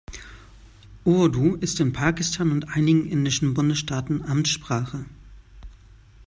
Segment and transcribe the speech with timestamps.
[1.05, 5.05] Urdu ist in Pakistan und einigen indischen Bundesstaaten Amtssprache.